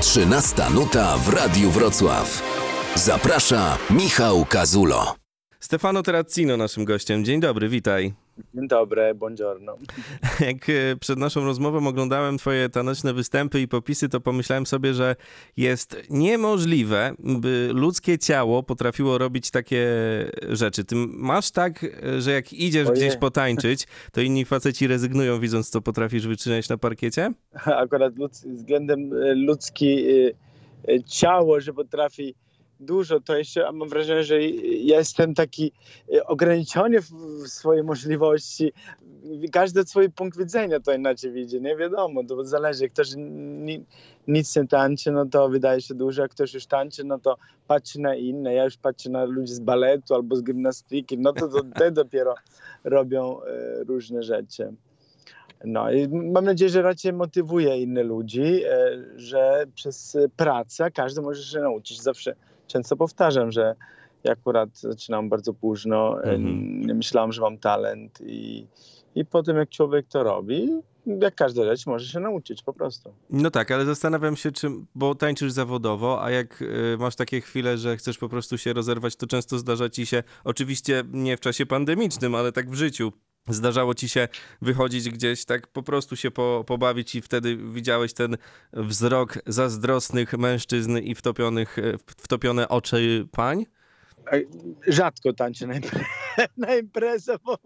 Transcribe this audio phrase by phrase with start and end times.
[0.00, 2.42] 13 nuta w Radiu Wrocław.
[2.94, 5.14] Zaprasza Michał Kazulo.
[5.60, 7.24] Stefano Terracino naszym gościem.
[7.24, 8.14] Dzień dobry, witaj.
[8.54, 9.76] Dzień dobry, buongiorno.
[10.46, 15.16] Jak e, przed naszą rozmową oglądałem twoje taneczne występy i popisy, to pomyślałem sobie, że
[15.56, 19.86] jest niemożliwe, by ludzkie ciało potrafiło robić takie
[20.48, 20.84] rzeczy.
[20.84, 21.86] Ty masz tak,
[22.18, 23.00] że jak idziesz Ojej.
[23.00, 27.32] gdzieś potańczyć, to inni faceci rezygnują, widząc, co potrafisz wyczyniać na parkiecie?
[27.82, 30.32] Akurat ludz, względem e, ludzki e,
[30.94, 32.34] e, ciało, że potrafi
[32.80, 35.72] dużo, to jeszcze mam wrażenie, że jestem taki
[36.14, 37.08] e, ograniczony w,
[37.46, 38.72] swojej możliwości.
[39.52, 42.88] Każdy swój punkt widzenia to inaczej widzi, nie wiadomo, to zależy.
[42.88, 43.84] Ktoś ni,
[44.28, 48.00] nic nie tańczy, no to wydaje się dużo, a ktoś już tańczy, no to patrzy
[48.00, 48.54] na inne.
[48.54, 52.34] Ja już patrzę na ludzi z baletu albo z gimnastyki, no to, to te dopiero
[52.84, 54.72] robią e, różne rzeczy.
[55.64, 61.42] No i mam nadzieję, że raczej motywuje innych ludzi, e, że przez pracę każdy może
[61.42, 62.02] się nauczyć.
[62.02, 62.34] Zawsze
[62.68, 63.74] często powtarzam, że
[64.24, 66.80] ja akurat zaczynam bardzo późno, Mhm.
[66.86, 68.66] nie myślałem, że mam talent i,
[69.14, 70.68] i po tym jak człowiek to robi,
[71.06, 73.12] jak każda rzecz, może się nauczyć po prostu.
[73.30, 77.78] No tak, ale zastanawiam się, czym, bo tańczysz zawodowo, a jak y, masz takie chwile,
[77.78, 81.66] że chcesz po prostu się rozerwać, to często zdarza ci się, oczywiście nie w czasie
[81.66, 83.12] pandemicznym, ale tak w życiu.
[83.48, 84.28] Zdarzało ci się
[84.62, 88.36] wychodzić gdzieś, tak po prostu się po, pobawić i wtedy widziałeś ten
[88.72, 93.66] wzrok zazdrosnych mężczyzn i wtopionych, e, wtopione oczy pań?
[94.86, 95.74] Rzadko tańczę na,
[96.66, 97.58] na imprezę, bo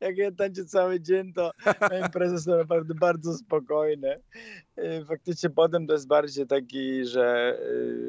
[0.00, 4.20] jak ja tańczę cały dzień, to na imprezy są naprawdę bardzo spokojne.
[4.76, 7.58] E, Faktycznie potem to jest bardziej taki, że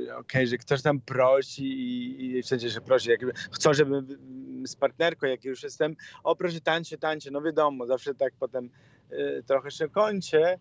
[0.09, 3.09] e, okej, że ktoś tam prosi i, i wszędzie się prosi.
[3.09, 4.07] Jak chcą, żebym
[4.67, 7.31] z partnerką, jak już jestem, o proszę tańczę, tańczę.
[7.31, 8.69] No wiadomo, zawsze tak potem
[9.09, 10.59] e, trochę się kończę,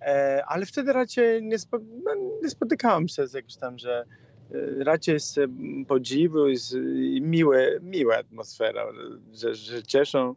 [0.00, 4.04] e, ale wtedy raczej nie, spo, no, nie spotykałem się z jakimś tam, że
[4.54, 6.74] e, raczej z mm, podziwu i, z,
[7.14, 8.86] i miłe, miła atmosfera,
[9.32, 10.34] że, że cieszą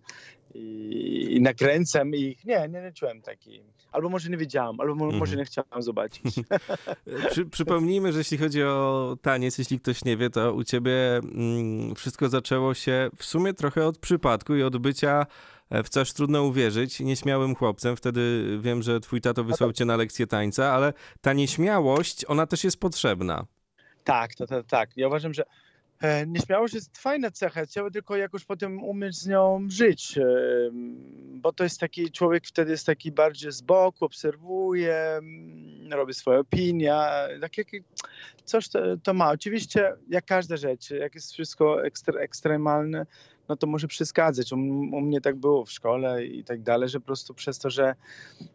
[0.54, 2.46] i, i nakręcam ich.
[2.46, 3.64] Nie, nie, nie czułem takiej.
[3.92, 5.20] Albo może nie wiedziałam, albo mo- Mhm.
[5.20, 6.24] może nie chciałam zobaczyć.
[7.32, 11.96] Przy, przypomnijmy, że jeśli chodzi o taniec, jeśli ktoś nie wie, to u ciebie mm,
[11.96, 15.26] wszystko zaczęło się w sumie trochę od przypadku i od bycia
[15.70, 17.96] e, w coś trudno uwierzyć, nieśmiałym chłopcem.
[17.96, 22.64] Wtedy wiem, że twój tato wysłał cię na lekcję tańca, ale ta nieśmiałość, ona też
[22.64, 23.46] jest potrzebna.
[24.04, 24.90] Tak, to, to, tak.
[24.98, 25.44] Ja uważam, że
[26.28, 30.24] nieśmiałość jest fajna cecha, trzeba tylko jakoś potem umieć z nią żyć, e,
[31.34, 36.40] bo to jest taki, człowiek wtedy jest taki bardziej z boku, obserwuje, mm, robi swoje
[36.40, 36.94] opinie,
[37.42, 37.68] tak jak
[38.46, 39.32] coś to, to ma.
[39.32, 43.06] Oczywiście jak każda rzecz, jak jest wszystko ekstre, ekstremalne,
[43.50, 44.52] no to może przeszkadzać.
[44.52, 47.70] U, u mnie tak było w szkole i tak dalej, że po prostu przez to,
[47.70, 47.96] że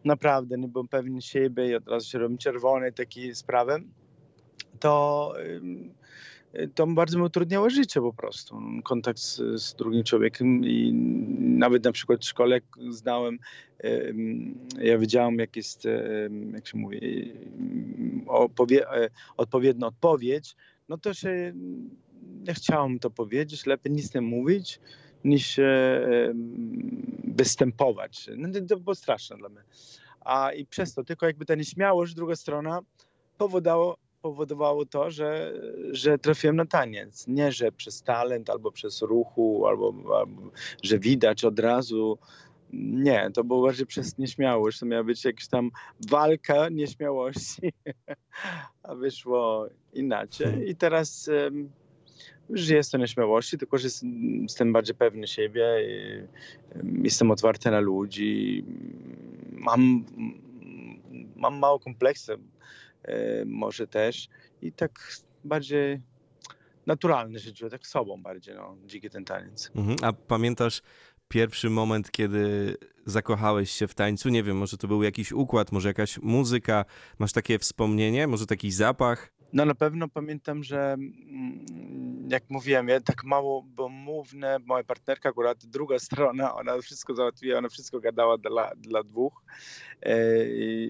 [0.04, 3.82] naprawdę nie byłem pewny siebie i od razu się robiłem czerwony, takie sprawy,
[4.80, 5.34] to,
[6.74, 8.60] to bardzo mi utrudniało życie po prostu.
[8.84, 10.92] Kontakt z, z drugim człowiekiem i
[11.40, 12.60] nawet na przykład w szkole
[12.90, 13.38] znałem,
[14.78, 15.84] ja wiedziałem jak jest,
[16.52, 17.32] jak się mówi,
[18.26, 20.56] opowie, e, odpowiednia odpowiedź,
[20.88, 21.52] no to się
[22.48, 24.80] nie chciałem to powiedzieć, lepiej nic nie mówić
[25.24, 25.60] niż
[27.24, 28.30] występować.
[28.36, 29.62] No, to, było straszne dla mnie.
[30.20, 32.80] A i przez to tylko jakby ta nieśmiałość, druga strona,
[33.38, 35.52] powodowało, powodowało to, że,
[35.90, 37.26] że trafiłem na taniec.
[37.26, 40.42] Nie, że przez talent, albo przez ruchu, albo, albo
[40.82, 42.18] że widać od razu.
[42.72, 44.78] Nie, to było bardziej przez nieśmiałość.
[44.78, 45.70] To miała być jakaś tam
[46.10, 47.72] walka nieśmiałości,
[48.88, 50.70] a wyszło inaczej.
[50.70, 51.70] I teraz em,
[52.48, 54.04] już jest to nieśmiałości, tylko że jest-
[54.42, 56.22] jestem bardziej pewny siebie, i,
[56.78, 58.64] em, jestem otwarty na ludzi,
[59.52, 60.04] mam,
[61.36, 62.53] mam mało kompleksy, e,
[63.46, 64.28] może też
[64.62, 66.00] i tak bardziej
[66.86, 69.70] naturalny czuję, tak sobą bardziej, no, dziki ten taniec.
[69.74, 69.96] Mhm.
[70.02, 70.82] A pamiętasz
[71.28, 72.76] pierwszy moment, kiedy
[73.06, 74.28] zakochałeś się w tańcu?
[74.28, 76.84] Nie wiem, może to był jakiś układ, może jakaś muzyka.
[77.18, 79.32] Masz takie wspomnienie, może taki zapach?
[79.54, 85.28] No na pewno pamiętam, że mm, jak mówiłem, ja tak mało bo mówne, moja partnerka
[85.28, 89.42] akurat druga strona, ona wszystko załatwiła, ona wszystko gadała dla, dla dwóch
[90.02, 90.16] e,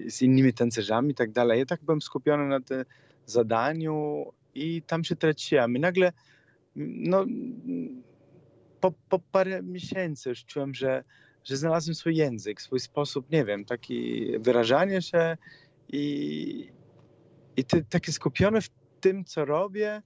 [0.09, 1.59] z innymi tancerzami i tak dalej.
[1.59, 2.85] Ja tak byłem skupiony na tym
[3.25, 4.25] zadaniu
[4.55, 5.75] i tam się traciłem.
[5.75, 6.11] I nagle
[6.75, 7.25] no,
[8.79, 11.03] po, po parę miesięcy już czułem, że,
[11.43, 15.37] że znalazłem swój język, swój sposób, nie wiem, taki wyrażania się
[15.89, 16.74] i,
[17.57, 18.69] i ty, takie skupione w
[19.01, 20.01] tym, co robię,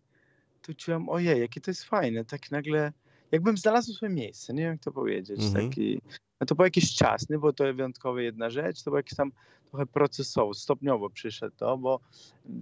[0.62, 2.26] to czułem, ojej, jakie to jest fajne.
[2.26, 2.94] Tak nagle,
[3.32, 5.42] jakbym znalazł swoje miejsce, nie wiem jak to powiedzieć.
[5.44, 5.70] Mhm.
[5.70, 6.02] Taki,
[6.42, 9.32] no to był jakiś czas, nie było to wyjątkowo jedna rzecz, to był jakiś tam,
[9.70, 12.00] trochę procesowo, stopniowo przyszedł to, bo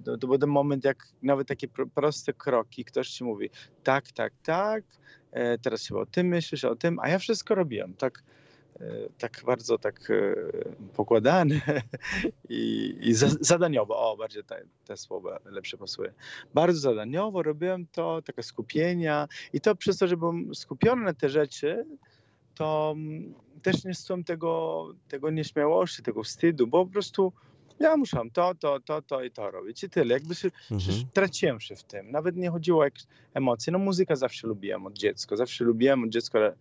[0.05, 3.49] to, to był ten moment, jak nawet takie pro, proste kroki, ktoś ci mówi
[3.83, 4.83] tak, tak, tak,
[5.31, 8.23] e, teraz się o tym myślisz, o tym, a ja wszystko robiłem, tak,
[9.17, 10.35] tak bardzo tak e,
[10.95, 11.61] pokładane
[12.49, 16.13] i, i za, zadaniowo, o bardziej te, te słowa lepsze pasuje.
[16.53, 21.29] Bardzo zadaniowo robiłem to, takie skupienia i to przez to, że byłem skupiony na te
[21.29, 21.85] rzeczy,
[22.55, 27.33] to mm, też nie czułem tego, tego nieśmiałości, tego wstydu, bo po prostu
[27.79, 30.13] ja muszę to, to, to, to i to robić i tyle.
[30.13, 31.05] Jakby się, Mhm.
[31.13, 32.11] traciłem się w tym.
[32.11, 32.87] Nawet nie chodziło o
[33.33, 33.73] emocje.
[33.73, 35.35] No muzykę zawsze lubiłem od dziecka.
[35.35, 36.53] Zawsze lubiłem od dziecka, e,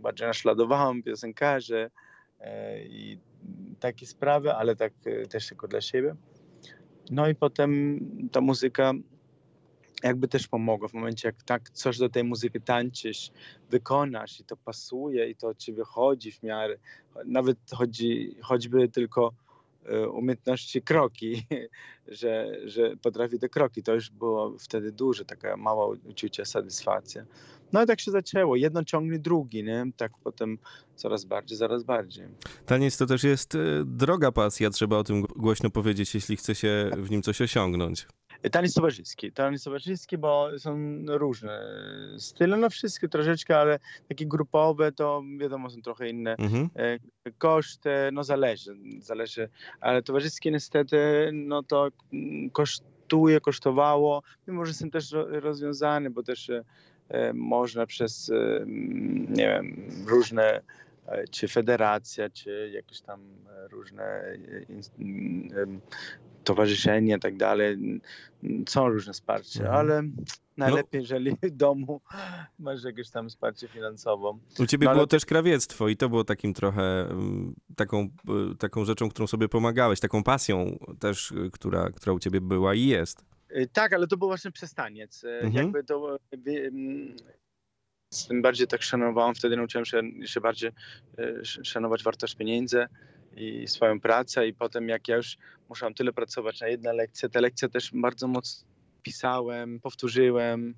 [0.00, 1.90] bardziej naśladowałem piosenkarzy
[2.40, 3.18] e, i
[3.80, 6.14] takie sprawy, ale tak e, też tylko dla siebie.
[7.10, 8.00] No i potem
[8.32, 8.92] ta muzyka
[10.02, 13.30] jakby też pomogła w momencie, jak tak coś do tej muzyki tańczysz,
[13.70, 16.76] wykonasz i to pasuje i to ci wychodzi w miarę.
[17.26, 19.32] Nawet chodzi, choćby tylko
[19.84, 21.46] e, umiejętności kroki,
[22.20, 23.82] że, że potrafi te kroki.
[23.82, 27.24] To już było wtedy duże, taka mała uczucie, satysfakcja.
[27.72, 28.56] No i tak się zaczęło.
[28.56, 29.86] Jedno ciągnie drugi, nie?
[29.96, 30.58] Tak potem
[30.96, 32.26] coraz bardziej, coraz bardziej.
[32.66, 36.90] Taniec to też jest e, droga pasja, trzeba o tym głośno powiedzieć, jeśli chce się
[36.96, 38.06] w nim coś osiągnąć.
[38.52, 39.32] Taniec towarzyski.
[39.32, 41.60] Taniec towarzyski, bo są różne
[42.18, 43.78] style, no wszystkie troszeczkę, ale
[44.08, 46.36] takie grupowe to wiadomo są trochę inne.
[46.36, 46.70] Mhm.
[46.76, 46.98] E,
[47.38, 49.48] Koszty, no zależy, zależy,
[49.80, 56.22] ale towarzyskie niestety, no to mm, kosztuje, kosztowało, mimo że jestem też ro- rozwiązany, bo
[56.22, 56.64] też e,
[57.34, 58.64] można przez, e,
[59.28, 59.76] nie wiem,
[60.06, 60.60] różne
[61.06, 64.38] e, czy federacja, czy jakieś tam e, różne e,
[66.44, 68.00] towarzyszenia i tak dalej.
[68.68, 69.76] Są różne wsparcie, Mhm.
[69.78, 70.02] ale
[70.56, 72.00] najlepiej, jeżeli w domu
[72.58, 74.38] masz jakieś tam wsparcie finansowe.
[74.58, 77.08] U ciebie No, ale było to- też krawiectwo i to było takim trochę
[77.76, 78.08] taką,
[78.58, 83.24] taką rzeczą, którą sobie pomagałeś, taką pasją też, która, która u ciebie była i jest.
[83.56, 85.24] Y, Tak, ale to był właśnie przez taniec.
[85.24, 85.54] Y, Mhm.
[85.54, 86.16] Jakby to
[86.46, 87.16] y, mm,
[88.28, 90.70] tym bardziej tak szanowałem, wtedy nauczyłem się jeszcze bardziej
[91.18, 92.86] sz- szanować wartość pieniędzy
[93.36, 95.36] i swoją pracę i potem jak ja już
[95.68, 98.68] musiałem tyle pracować na jedną lekcję, te lekcje też bardzo mocno
[99.02, 100.74] pisałem, powtórzyłem.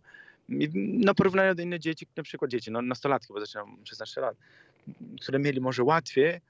[0.49, 0.69] I
[1.05, 4.37] na porównaniu do innych dzieci, na przykład dzieci, no nastolatki, bo zaczynam 16 lat,
[5.21, 6.41] które mieli może łatwiej,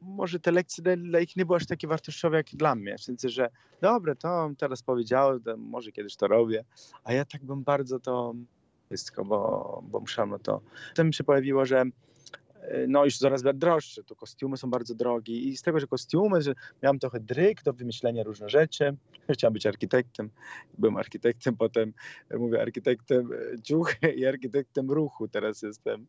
[0.00, 2.98] może te lekcje dla, ich nie były aż takie wartościowe jak dla mnie.
[2.98, 3.50] W sensie, że
[3.80, 6.64] dobre, to teraz powiedział, to może kiedyś to robię,
[7.04, 8.34] a ja tak bym bardzo to
[8.86, 10.60] wszystko, bo, bo musiałem na to.
[10.88, 11.80] Potem się pojawiło, że
[12.60, 16.42] e, no już coraz droższe, tu kostiumy są bardzo drogie i z tego, że kostiumy,
[16.42, 18.96] że miałem trochę dryk do wymyślenia różnych rzeczy.
[19.32, 20.30] Chciałem być architektem,
[20.78, 21.92] byłem architektem, potem
[22.30, 26.06] e, mówię architektem e, dziuchy i architektem ruchu teraz jestem.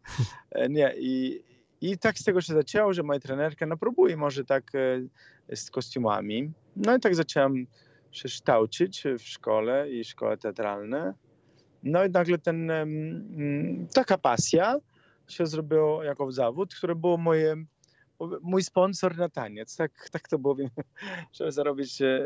[0.70, 1.44] Nie, i,
[1.82, 4.72] i tak z tego się zaczęło, że moja trenerka, no próbuj może tak
[5.50, 6.52] e, z kostiumami.
[6.76, 7.68] No i tak zacząłem
[8.12, 11.14] się kształcić w szkole i szkole teatralne.
[11.84, 12.72] No i nagle ten,
[13.94, 14.80] taka pasja
[15.28, 17.56] się zrobiło jako zawód, które było moje,
[18.42, 19.76] mój sponsor na taniec.
[19.76, 20.56] Tak, tak to było,
[21.34, 22.24] żeby zarobić e,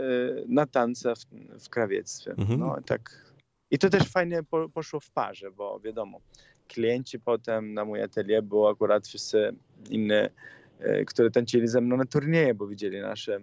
[0.48, 1.26] na tance w,
[1.66, 2.32] w krawiectwie.
[2.32, 2.60] Mhm.
[2.60, 3.26] No tak.
[3.72, 6.22] I to też fajnie po, poszło w parze, bo wiadomo,
[6.68, 9.56] klienci potem na mój atelier było akurat wszyscy
[9.90, 10.30] inne,
[10.80, 13.40] e, które tańczyli ze mną na turnieje, bo widzieli nasze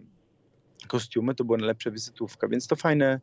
[0.88, 3.20] kostiumy, to była najlepsza wizytówka, więc to fajne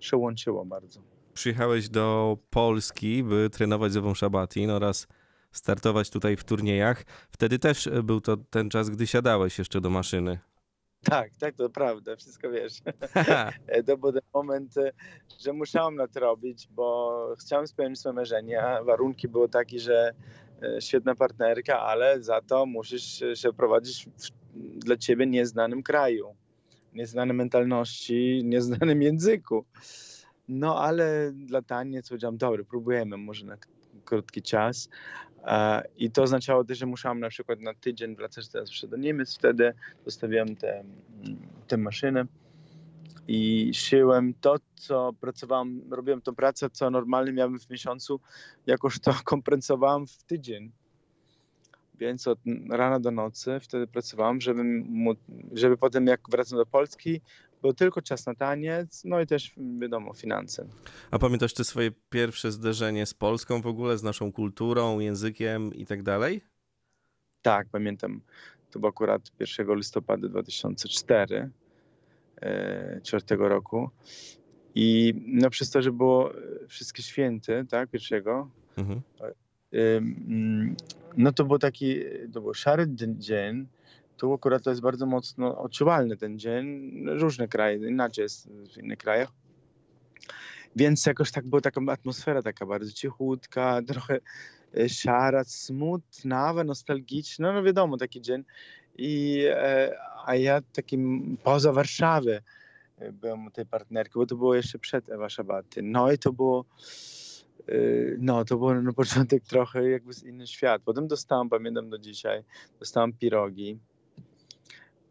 [0.00, 1.00] się łączyło bardzo.
[1.34, 5.06] Przyjechałeś do Polski, by trenować z Ewą Szabatin oraz
[5.52, 7.04] startować tutaj w turniejach.
[7.30, 10.38] Wtedy też był to ten czas, gdy siadałeś jeszcze do maszyny.
[11.04, 12.72] Tak, tak, to prawda, wszystko wiesz.
[13.66, 14.92] E, to był ten moment, e,
[15.40, 18.62] że musiałem na to robić, bo chciałem spełnić swoje marzenie.
[18.62, 20.12] a Warunki były takie, że
[20.62, 26.36] e, świetna partnerka, ale za to musisz się prowadzić w dla ciebie nieznanym kraju,
[26.94, 29.64] nieznanej mentalności, nieznanym języku.
[30.48, 33.56] No ale dla taniec powiedziałem, dobra, próbujemy, może na
[34.04, 34.88] krótki czas.
[35.44, 39.34] E, I to oznaczało też, że musiałem na przykład na tydzień wracać zawsze do Niemiec.
[39.34, 39.74] Wtedy
[40.06, 40.84] zostawiłem tę
[41.66, 42.24] tę maszynę
[43.28, 48.20] i szyłem to, co pracowałem, robiłem tą pracę, co normalnie miałem w miesiącu,
[48.66, 50.70] jakoś to kompensowałem w tydzień.
[51.98, 52.38] Więc od
[52.70, 54.62] rana do nocy wtedy pracowałem, żeby,
[55.52, 57.20] żeby potem jak wracam do Polski,
[57.62, 60.66] był tylko czas na taniec, no i też wiadomo, finanse.
[61.10, 65.86] A pamiętasz te swoje pierwsze zderzenie z Polską w ogóle, z naszą kulturą, językiem i
[65.86, 66.40] tak dalej?
[67.42, 68.20] Tak, pamiętam.
[68.70, 71.50] To było akurat 1 listopada 2004,
[72.42, 73.90] e, 4 roku.
[74.74, 79.00] I no przez to, że było e, wszystkie święty, tak, pierwszego, Mhm.
[79.74, 80.76] ym,
[81.16, 81.96] no to był taki,
[82.32, 83.66] to był szary dzie- dzień,
[84.20, 86.90] Tu akurat to jest bardzo mocno odczuwalny ten dzień.
[87.06, 89.28] Różne kraje, inaczej jest w innych krajach.
[90.76, 94.18] Więc jakoś tak była taka atmosfera taka bardzo cichutka, trochę
[94.76, 98.44] e, szara, smutna, nostalgiczna, no wiadomo, taki dzień.
[98.98, 102.42] I, e, a ja takim poza Warszawy
[102.98, 105.82] e, byłem u tej partnerki, bo to było jeszcze przed Ewa Szabaty.
[105.82, 106.64] No i to było
[108.18, 110.82] no to było na początek trochę jakby inny świat.
[110.84, 112.44] Potem dostałam, pamiętam do dzisiaj,
[112.78, 113.78] dostałam pirogi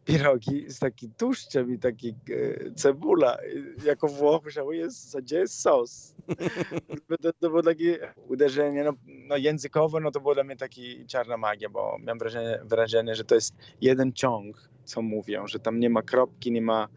[0.04, 3.38] pierogi z takim tłuszczem i taki e, cebula.
[3.84, 6.14] Jako Włoch myślałem, jest, gdzie jest sos?
[7.22, 11.36] to, to było takie uderzenie, no, no, językowo, no to było dla mnie taki czarna
[11.36, 15.90] magia, bo miałem wrażenie, wrażenie, że to jest jeden ciąg, co mówią, że tam nie
[15.90, 16.88] ma kropki, nie ma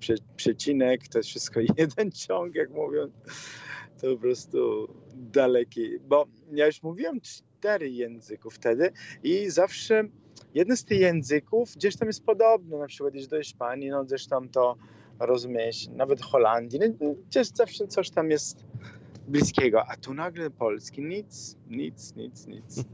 [0.00, 3.10] prze, przecinek, to jest wszystko jeden ciąg, jak mówią.
[4.00, 10.04] To po prostu daleki, bo ja już mówiłem cztery języków wtedy i zawsze
[10.54, 14.26] jeden z tych języków gdzieś tam jest podobny, na przykład jeśli do Hiszpanii, no gdzieś
[14.26, 14.76] tam to
[15.18, 18.64] rozumiesz, nawet Holandii, no, gdzieś zawsze coś tam jest
[19.28, 22.76] bliskiego, a tu nagle polski, nic, nic, nic, nic.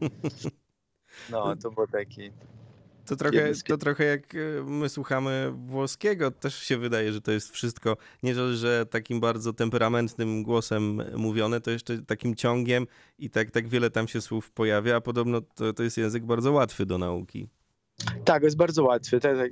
[1.31, 2.31] No, to było taki...
[3.07, 7.51] To trochę, to trochę jak e, my słuchamy włoskiego, też się wydaje, że to jest
[7.51, 12.87] wszystko, nie że takim bardzo temperamentnym głosem mówione, to jeszcze takim ciągiem
[13.19, 16.53] i tak, tak wiele tam się słów pojawia, a podobno to, to jest język bardzo
[16.53, 17.49] łatwy do nauki.
[18.25, 19.21] Tak, jest bardzo łatwy.
[19.21, 19.51] Tak, tak.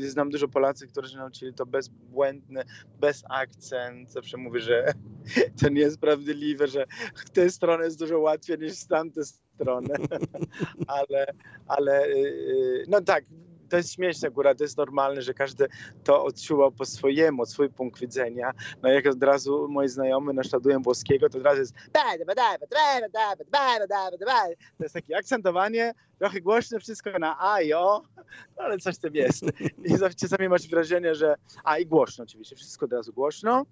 [0.00, 2.62] Znam dużo Polacy, którzy nauczyli to bezbłędny,
[3.00, 4.12] bez akcent.
[4.12, 4.92] Zawsze mówię, że
[5.62, 9.94] to nie jest sprawiedliwe, że w tej stronie jest dużo łatwiej niż z tamtej strony.
[10.86, 11.26] ale,
[11.66, 13.24] ale y, y, no tak,
[13.68, 15.68] to jest śmieszne akurat, to jest normalne, że każdy
[16.04, 18.52] to odczuwał po swojemu, swój punkt widzenia.
[18.82, 21.74] No jak od razu moi znajomi naśladują włoskiego, to od razu jest
[24.78, 28.02] to jest takie akcentowanie, trochę głośne, wszystko na a i o,
[28.56, 29.44] no ale coś tam jest.
[29.84, 31.34] I czasami masz wrażenie, że
[31.64, 33.66] a i głośno oczywiście, wszystko od razu głośno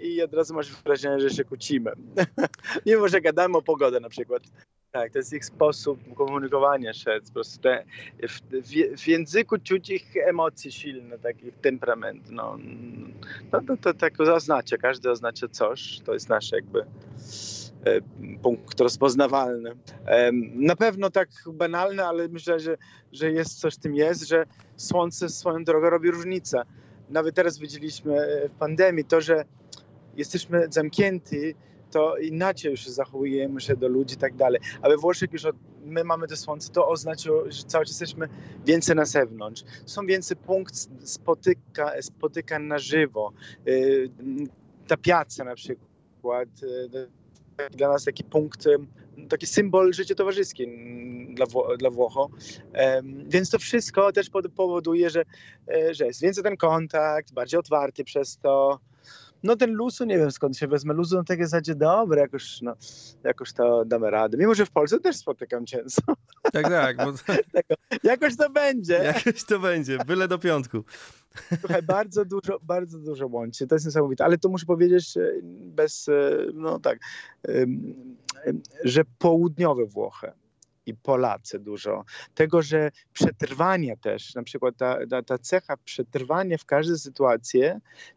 [0.00, 1.92] i od razu masz wrażenie, że się kłócimy.
[2.86, 4.42] Mimo, że gadamy o pogodę na przykład.
[4.92, 7.10] Tak, to jest ich sposób komunikowania się.
[7.26, 7.84] Po prostu te,
[8.28, 12.30] w, w, w, języku czuć ich emocje silne, takich temperament.
[12.30, 12.58] No,
[13.52, 16.00] no to, to tak oznacza, każdy oznacza coś.
[16.00, 16.86] To jest nasz jakby e,
[18.42, 19.70] punkt rozpoznawalny.
[20.06, 22.76] E, na pewno tak banalne, ale myślę, że,
[23.12, 26.62] że jest coś w tym jest, że słońce swoją drogą robi różnicę.
[27.10, 29.44] Nawet teraz widzieliśmy w pandemii to, że
[30.16, 31.54] jesteśmy zamknięci
[31.90, 34.60] to inaczej już zachowujemy się do ludzi i tak dalej.
[34.82, 38.28] A we Włoszech już od, my mamy to słońce, to oznacza, że cały czas jesteśmy
[38.66, 39.62] więcej na zewnątrz.
[39.86, 43.32] Są więcej punkt spotyka, spotykań na żywo.
[43.68, 44.10] Y,
[44.86, 48.78] ta piazza na przykład, y, dla nas taki punkt, y,
[49.28, 50.72] taki symbol życia towarzyskiego
[51.28, 51.46] dla,
[51.78, 52.30] dla Włocho.
[53.26, 55.24] Więc to wszystko też powoduje, że,
[55.90, 58.78] że jest więcej ten kontakt, bardziej otwarty przez to
[59.42, 62.74] no ten luzu, nie wiem skąd się wezmę, luzu na takie zasadzie, dobre, jakoś, no,
[63.24, 64.38] jakoś to damy radę.
[64.38, 66.02] Mimo, że w Polsce też spotykam często.
[66.52, 66.96] Tak, tak.
[66.96, 67.12] Bo...
[68.10, 68.94] jakoś to będzie.
[68.94, 70.84] Jakoś to będzie, byle do piątku.
[71.60, 76.08] Słuchaj, bardzo dużo, bardzo dużo łączy, to jest niesamowite, ale to muszę powiedzieć e, bez,
[76.08, 76.98] e, no tak,
[78.84, 80.32] że południowe Włochy,
[80.88, 82.04] i Polacy dużo.
[82.34, 87.62] Tego, że przetrwanie też, na przykład ta, ta, ta cecha przetrwanie w każdej sytuacji,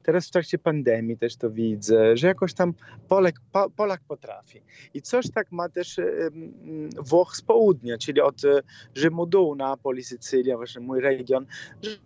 [0.04, 2.74] teraz w trakcie pandemii też to widzę, że jakoś tam
[3.08, 4.62] Polek, po, Polak potrafi.
[4.94, 6.00] I coś tak ma też
[6.98, 8.42] Włoch z południa, czyli od
[8.96, 11.46] Rzymu dół, Napoli, Sycylia, właśnie mój region,
[11.82, 11.98] że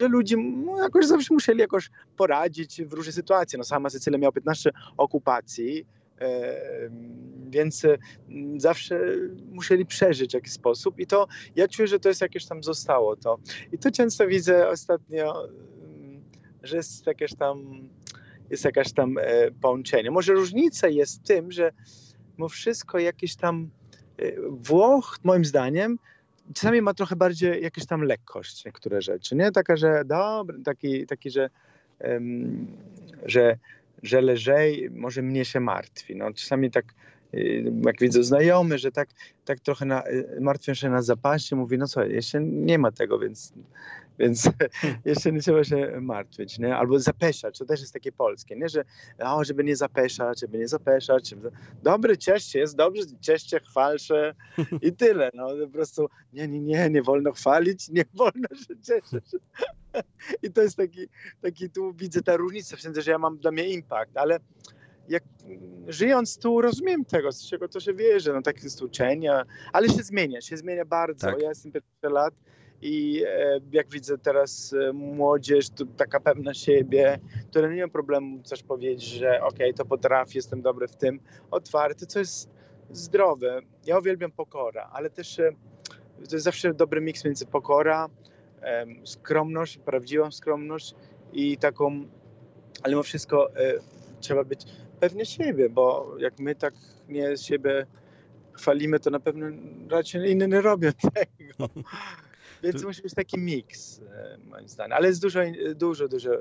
[0.00, 3.58] że ludzie no, jakoś zawsze musieli jakoś poradzić w różnych sytuacjach.
[3.58, 5.86] No sama Sycylia miała 15 okupacji,
[7.50, 7.86] więc
[8.56, 9.00] zawsze
[9.52, 13.16] musieli przeżyć w jakiś sposób i to ja czuję, że to jest jakieś tam zostało
[13.16, 13.38] to.
[13.72, 15.48] I to często widzę ostatnio,
[16.62, 17.88] że jest jakieś tam
[18.50, 20.10] jest jakaś tam e, połączenie.
[20.10, 21.72] Może różnica jest w tym, że
[22.38, 23.70] mimo wszystko jakieś tam
[24.18, 25.98] e, Włoch, moim zdaniem,
[26.54, 29.52] czasami ma trochę bardziej jakąś tam lekkość niektóre rzeczy, nie?
[29.52, 31.50] Taka, że dobry, taki, taki że,
[32.00, 32.66] um,
[33.24, 33.58] że
[34.04, 36.16] że lżej, może mnie się martwi.
[36.16, 36.84] No, czasami tak,
[37.34, 39.08] y, jak widzę znajomy, że tak,
[39.44, 43.18] tak trochę na, y, martwią się na zapaście, mówi, no co, jeszcze nie ma tego,
[43.18, 43.52] więc,
[44.18, 44.50] więc
[45.04, 46.76] jeszcze nie trzeba się martwić, nie?
[46.76, 48.68] Albo zapeszać, to też jest takie polskie, nie?
[48.68, 48.84] Że
[49.18, 51.28] o, żeby nie zapeszać, żeby nie zapeszać.
[51.28, 51.50] Żeby...
[51.82, 54.34] Dobry, ciesz się, jest dobrze, ciesz się, chwal się
[54.82, 59.24] i tyle, no po prostu nie, nie, nie, nie wolno chwalić, nie wolno się cieszyć.
[60.42, 61.08] I to jest taki,
[61.42, 64.38] taki tu widzę tę różnicę, w sensie, że ja mam dla mnie impact, ale
[65.08, 65.22] jak
[65.88, 70.02] żyjąc tu rozumiem tego, z czego to się wierzy, no takie jest uczenia, ale się
[70.02, 71.26] zmienia, się zmienia bardzo.
[71.26, 71.42] Tak.
[71.42, 72.34] Ja jestem 15 lat
[72.82, 77.18] i e, jak widzę teraz e, młodzież, to taka pewna siebie,
[77.50, 81.20] która nie ma problemu coś powiedzieć, że ok, to potrafię, jestem dobry w tym,
[81.50, 82.50] otwarty, co jest
[82.90, 83.60] zdrowe.
[83.86, 85.52] Ja uwielbiam pokora, ale też e,
[86.28, 88.08] to jest zawsze dobry miks między pokora,
[89.04, 90.94] skromność, prawdziwą skromność
[91.32, 92.04] i taką,
[92.82, 93.50] ale mimo wszystko
[94.20, 94.60] trzeba być
[95.00, 96.74] pewnie siebie, bo jak my tak
[97.08, 97.86] nie siebie
[98.52, 99.46] chwalimy, to na pewno
[99.90, 101.68] raczej inni nie robią tego.
[102.62, 102.88] Więc to...
[102.88, 104.92] musi być taki miks, e, moim zdaniem.
[104.92, 105.40] Ale jest dużo,
[105.74, 106.38] dużo, dużo e,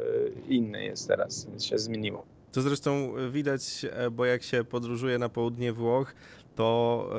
[0.48, 2.26] inny jest teraz, się zmieniło.
[2.54, 6.16] To zresztą widać, e, bo jak się podróżuje na południe Włoch,
[6.56, 7.10] to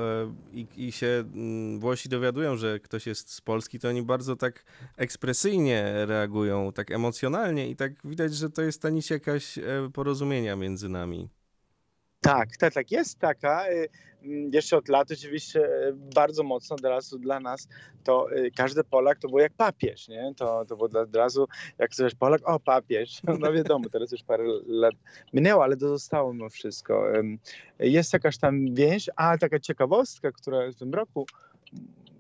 [0.53, 4.65] i, i, się mm, Włosi dowiadują, że ktoś jest z Polski, to oni bardzo tak
[4.97, 9.59] ekspresyjnie reagują, tak emocjonalnie i tak widać, że to jest ta nić jakaś
[9.93, 11.29] porozumienia między nami.
[12.25, 13.71] Tak, tak, tak, jest taka.
[13.71, 13.89] Y,
[14.23, 17.69] mm, jeszcze od lat oczywiście y, bardzo mocno od razu dla nas
[18.05, 20.35] to y, każdy Polak to był jak papież, nie?
[20.37, 23.23] To, to było od razu, jak coś Polak, o papież.
[23.41, 24.95] No wiadomo, teraz już parę lat
[25.33, 27.07] minęło, ale to zostało mimo wszystko.
[27.79, 31.27] Jest jakaś tam więź, a taka ciekawostka, która w tym roku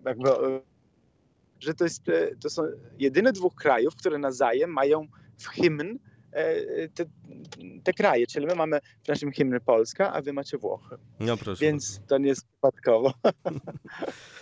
[0.04, 0.28] jakby,
[1.60, 2.02] że to, jest,
[2.42, 2.62] to są
[2.98, 5.06] jedyne dwóch krajów, które nawzajem mają
[5.38, 5.98] w hymn
[6.94, 7.04] te,
[7.84, 8.26] te, kraje.
[8.26, 10.96] Czyli my mamy w naszym hymnie Polska, a wy macie Włochy.
[11.20, 11.64] No proszę.
[11.64, 13.12] Więc to nie jest przypadkowo.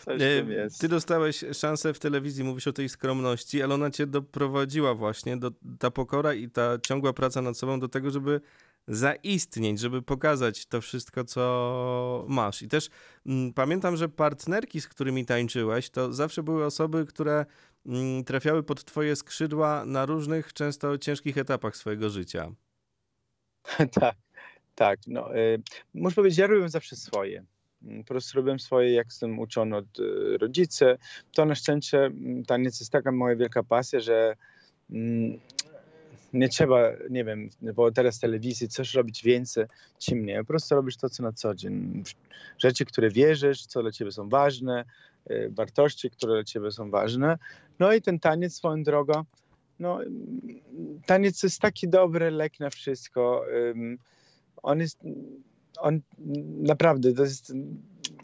[0.07, 5.37] E, ty dostałeś szansę w telewizji, mówisz o tej skromności, ale ona cię doprowadziła właśnie,
[5.37, 8.41] do, ta pokora i ta ciągła praca nad sobą do tego, żeby
[8.89, 12.63] zaistnieć, żeby pokazać to wszystko, co masz.
[12.63, 12.89] I też
[13.27, 17.47] mm, pamiętam, że partnerki, z którymi tańczyłeś, to zawsze były osoby, które
[17.87, 22.53] mm, trafiały pod twoje skrzydła na różnych, często ciężkich etapach swojego życia.
[24.01, 24.17] tak,
[24.75, 25.01] tak.
[25.07, 25.63] No, y,
[25.95, 27.45] muszę powiedzieć, ja robiłem zawsze swoje.
[27.83, 30.99] Mm, po prostu robiłem swoje, jak jestem uczony od y.
[31.33, 32.11] To na szczęście
[32.47, 34.37] taniec jest taka moja wielka pasja, że
[34.91, 35.41] mm,
[36.33, 39.65] nie trzeba, nie wiem, bo teraz telewizji coś robić więcej,
[39.99, 40.39] czym nie.
[40.39, 42.03] Po prostu robisz to, co na co dzień.
[42.59, 44.85] Rzeczy, które wierzysz, co dla ciebie są ważne,
[45.31, 47.39] y, wartości, które dla ciebie są ważne.
[47.79, 49.25] No i ten taniec swoją drogą,
[49.79, 50.01] no
[51.07, 53.45] taniec jest taki dobry lek na wszystko.
[54.63, 54.99] On jest,
[55.79, 56.01] on
[56.63, 57.53] naprawdę, to jest,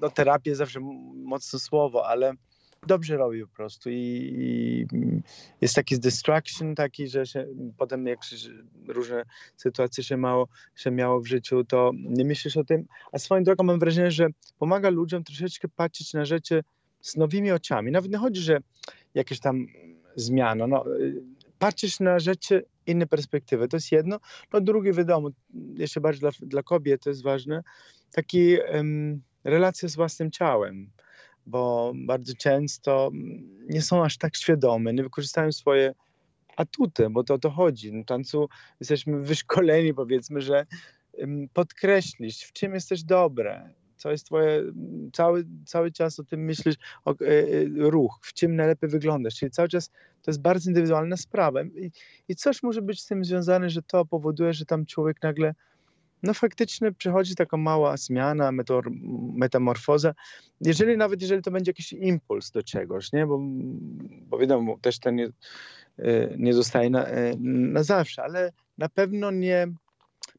[0.01, 0.81] no terapia zawsze
[1.15, 2.33] mocne słowo, ale
[2.87, 4.87] dobrze robi po prostu i, i
[5.61, 8.19] jest taki distraction taki, że się, potem jak
[8.89, 9.25] różne
[9.57, 13.65] sytuacje się, mało, się miało w życiu, to nie myślisz o tym, a swoją drogą
[13.65, 14.27] mam wrażenie, że
[14.59, 16.65] pomaga ludziom troszeczkę patrzeć na rzeczy
[17.01, 17.93] z nowymi oczami.
[17.93, 18.59] Nawet nie chodzi, że
[19.15, 19.67] jakieś tam
[20.17, 20.85] zmiana, no,
[21.59, 24.21] patrzysz na rzeczy inne perspektywy, to jest jedno.
[24.53, 25.31] No drugie, wiadomo,
[25.75, 27.63] jeszcze bardziej dla, dla kobiet to jest ważne,
[28.13, 30.91] taki um, relacja z własnym ciałem
[31.49, 33.11] bo bardzo często
[33.69, 35.95] nie są aż tak świadome, nie wykorzystają swoje
[36.57, 37.93] atuty, bo to o to chodzi.
[37.93, 38.49] No, tancu
[38.81, 40.67] jesteśmy wyszkoleni, powiedzmy, że
[41.53, 44.63] podkreślić, w czym jesteś dobre, co jest twoje,
[45.13, 49.51] cały, cały czas o tym myślisz, o, e, e, ruch, w czym najlepiej wyglądasz, czyli
[49.51, 49.91] cały czas
[50.23, 51.91] to jest bardzo indywidualna sprawa I,
[52.29, 55.55] i coś może być z tym związane, że to powoduje, że tam człowiek nagle
[56.23, 58.53] no faktycznie przychodzi taka mała zmiana,
[59.35, 60.15] metamorfoza.
[60.61, 63.27] Jeżeli nawet jeżeli to będzie jakiś impuls do czegoś, nie?
[63.27, 63.39] Bo,
[64.29, 65.29] bo wiadomo, też to nie,
[65.99, 69.67] e, nie zostaje na, e, na zawsze, ale na pewno nie,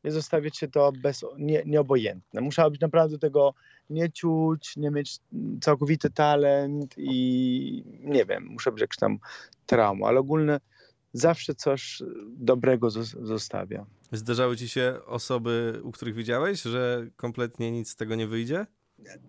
[0.03, 2.41] nie zostawiać się to bez, nie, nieobojętne.
[2.41, 3.53] Musiało być naprawdę tego
[3.89, 5.19] nie czuć, nie mieć
[5.61, 9.19] całkowity talent i nie wiem, muszę być jakaś tam
[9.65, 10.59] trauma, ale ogólnie
[11.13, 12.03] zawsze coś
[12.37, 13.85] dobrego zostawia.
[14.11, 18.65] Zdarzały ci się osoby, u których widziałeś, że kompletnie nic z tego nie wyjdzie?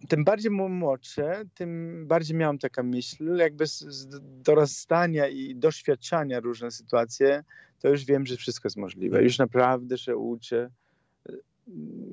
[0.09, 6.71] Tym bardziej młodsze, tym bardziej miałam taką myśl, jakby z, z dorastania i doświadczania różne
[6.71, 7.45] sytuacje,
[7.81, 9.23] to już wiem, że wszystko jest możliwe.
[9.23, 10.71] Już naprawdę się uczę.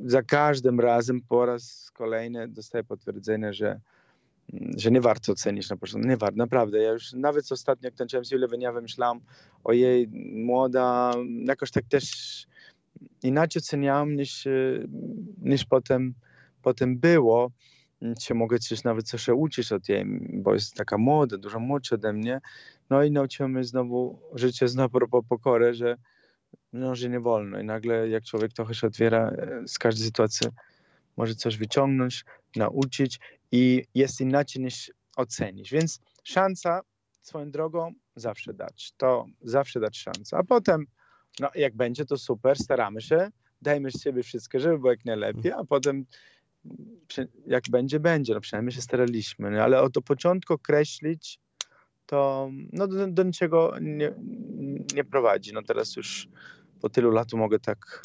[0.06, 3.80] Za każdym razem po raz kolejny dostaję potwierdzenie, że
[4.78, 6.10] że nie warto ocenić na początku.
[6.10, 6.78] Nie warto, naprawdę.
[6.80, 9.20] Ja już nawet ostatnio, jak tańczyłem z Julią Wyniawem, myślałem,
[9.64, 11.14] ojej, młoda,
[11.46, 12.06] jakoś tak też
[13.24, 14.48] inaczej oceniałem niż,
[15.42, 16.14] niż potem,
[16.62, 17.52] potem było.
[18.20, 22.14] Się mogę coś nawet coś uczyć od jej, bo jest taka młoda, dużo młodsza ode
[22.14, 22.42] mnie.
[22.90, 25.98] No i nauczyłem mnie znowu życie znowu po pokorę, że,
[26.74, 27.60] no, że nie wolno.
[27.60, 29.32] I nagle jak człowiek trochę się otwiera
[29.68, 30.48] z każdej sytuacji,
[31.18, 33.20] może coś wyciągnąć, nauczyć
[33.52, 35.72] i jest inaczej niż ocenić.
[35.72, 36.82] Więc szansa
[37.22, 38.92] swoją drogą zawsze dać.
[38.98, 40.38] To zawsze dać szansę.
[40.38, 40.86] A potem,
[41.40, 43.30] no jak będzie, to super, staramy się,
[43.62, 46.06] dajmy z siebie wszystko, żeby było jak najlepiej, a potem
[47.48, 48.34] jak będzie, będzie.
[48.34, 49.52] No przynajmniej się staraliśmy.
[49.52, 51.40] No, ale od początku określić,
[52.06, 54.14] to no, do, do niczego nie,
[54.96, 55.54] nie prowadzi.
[55.54, 56.28] No teraz już
[56.82, 58.02] po tylu latach mogę tak,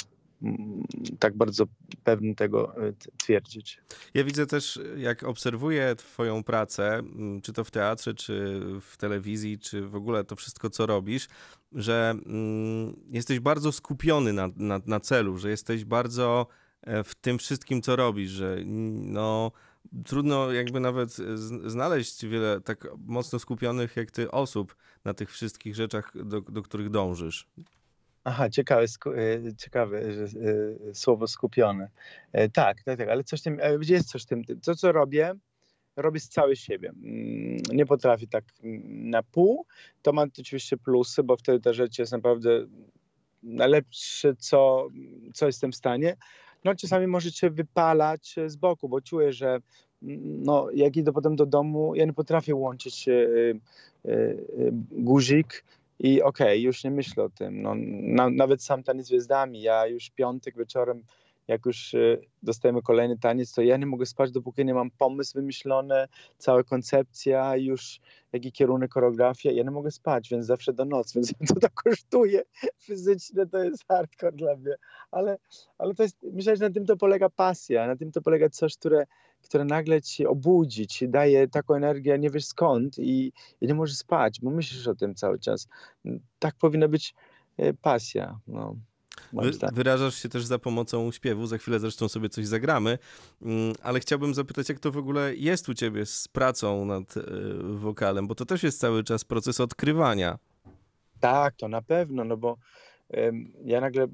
[1.19, 1.65] tak bardzo
[2.05, 3.81] pewnie tego e, twierdzić.
[4.15, 9.59] Ja widzę też, jak obserwuję Twoją pracę, m, czy to w teatrze, czy w telewizji,
[9.59, 11.29] czy w ogóle to wszystko, co robisz,
[11.73, 16.47] że mm, jesteś bardzo skupiony na, na, na celu, że jesteś bardzo
[16.83, 19.53] e, w tym wszystkim, co robisz, że mm, no.
[20.05, 21.17] Trudno jakby nawet
[21.67, 26.91] znaleźć wiele tak mocno skupionych jak ty osób na tych wszystkich rzeczach, do, do których
[26.91, 27.49] dążysz.
[28.25, 31.89] Aha, ciekawe, e, ciekawe że, e, słowo skupione.
[32.33, 33.59] E, Tak, tak, tak, ale coś tym,
[33.89, 34.45] jest coś tym.
[34.45, 35.35] To, co robię,
[35.97, 36.89] robię z całej siebie.
[36.89, 39.67] Mm, Nie potrafię tak mm, na pół.
[40.03, 42.67] To ma oczywiście plusy, bo wtedy ta rzecz jest naprawdę
[43.43, 44.89] najlepsze, co,
[45.35, 46.17] co jestem w stanie.
[46.65, 49.49] No czasami możecie wypalać z boku, bo czuję, że
[50.03, 54.35] mm, no, jak idę potem do domu, ja nie potrafię łączyć e, e, e,
[54.91, 55.65] guzik
[56.03, 57.63] i okej, już nie myślę o tym.
[57.63, 61.03] No, na, nawet sam taniec z gwiazdami, ja już piątek wieczorem,
[61.49, 65.35] jak już e, dostajemy kolejny taniec, to ja nie mogę spać, dopóki nie mam pomysł
[65.35, 68.01] wymyślony, cała koncepcja, już
[68.33, 72.43] jaki kierunek, choreografia, ja nie mogę spać, więc zawsze do nocy, więc to to kosztuje
[72.79, 74.75] fizycznie, to jest hardcore dla mnie,
[75.11, 75.39] ale,
[75.79, 78.77] ale to jest, myślę, że na tym to polega pasja, na tym to polega coś,
[78.77, 79.07] które,
[79.43, 83.97] które nagle ci obudzi, ci daje taką energię, nie wiesz skąd i, i nie możesz
[83.97, 85.69] spać, bo myślisz o tym cały czas.
[86.39, 87.15] Tak powinna być
[87.57, 88.77] e, pasja, no.
[89.33, 92.99] Wy, wyrażasz się też za pomocą śpiewu, za chwilę zresztą sobie coś zagramy,
[93.43, 97.23] Mm, ale chciałbym zapytać, jak to w ogóle jest u ciebie z pracą nad e,
[97.63, 100.39] wokalem, bo to też jest cały czas proces odkrywania.
[101.21, 102.57] Tak, to na pewno, no bo
[103.65, 104.07] ja nagle,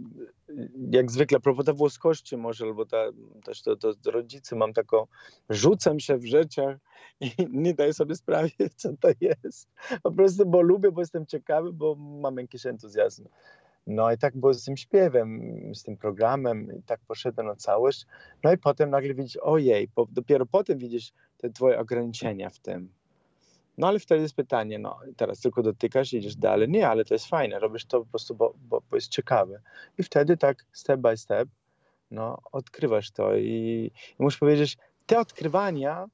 [0.91, 3.05] jak zwykle, a propos tej włoskości może, albo ta,
[3.45, 5.07] też to, to, rodzicy, mam taką,
[5.51, 6.77] rzucam się w rzeczach
[7.21, 9.69] i nie daję sobie sprawy, co to jest.
[10.03, 13.25] Po prostu, bo lubię, bo jestem ciekawy, bo mam jakiś entuzjazm.
[13.87, 15.41] No i tak było z tym śpiewem,
[15.75, 18.07] z tym programem, i tak poszedłem na całość.
[18.45, 22.98] No i potem nagle widzisz, ojej, po, dopiero potem widzisz te twoje ograniczenia w tym.
[23.79, 26.69] No ale wtedy jest pytanie, no teraz tylko dotykasz, idziesz dalej.
[26.69, 29.61] Nie, ale to jest fajne, robisz to po prostu, bo, bo, bo jest ciekawe.
[29.99, 31.49] I wtedy tak step by step,
[32.11, 36.09] no odkrywasz to i, i muszę powiedzieć, te odkrywania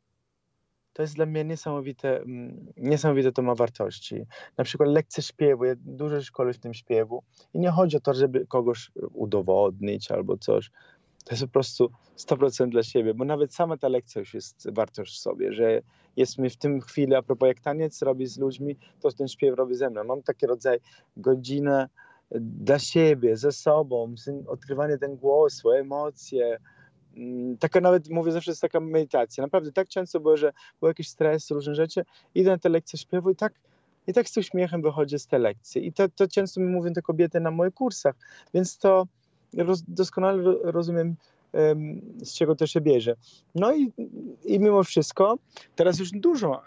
[0.94, 4.26] to jest dla mnie niesamowite, mm, niesamowite to ma wartości.
[4.56, 7.22] Na przykład lekcje śpiewu, ja dużo szkolę w tym śpiewu
[7.54, 10.70] i nie chodzi o to, żeby kogoś udowodnić albo coś.
[11.24, 15.14] To jest po prostu 100% dla siebie, bo nawet sama ta lekcja już jest wartość
[15.14, 15.82] w sobie, że
[16.16, 19.56] jest mi w tym chwili, a propos jak taniec robi z ludźmi, to ten śpiew
[19.56, 20.04] robi ze mną.
[20.04, 20.78] Mam taki rodzaj
[21.16, 21.88] godzinę
[22.40, 24.14] dla siebie, ze sobą,
[24.46, 26.58] odkrywanie ten głos, swoje emocje.
[27.16, 29.44] Mm, Taka nawet, mówię zawsze, jest taka medytacja.
[29.44, 33.30] Naprawdę tak często było, że był jakiś stres, różne rzeczy, idę na te lekcje śpiewu
[33.30, 33.52] i tak,
[34.06, 35.86] i tak z uśmiechem wychodzę z tej lekcji.
[35.86, 38.14] I to, to często mi mówią te kobiety na moich kursach,
[38.54, 39.06] więc to
[39.56, 41.16] roz, doskonale ro- rozumiem,
[41.52, 43.16] em, z czego to się bierze.
[43.54, 43.92] No i,
[44.44, 45.38] i mimo wszystko,
[45.76, 46.62] teraz już dużo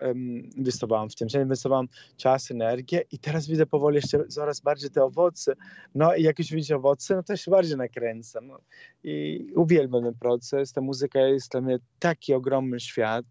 [0.55, 5.03] inwestowałam w tym, że inwestowałam czas, energię i teraz widzę powoli jeszcze coraz bardziej te
[5.03, 5.55] owoce.
[5.95, 8.47] No i jak już widzę owoce, no to się bardziej nakręcam.
[8.47, 8.59] No.
[9.03, 10.73] I uwielbiam ten proces.
[10.73, 13.25] Ta muzyka jest dla mnie taki ogromny świat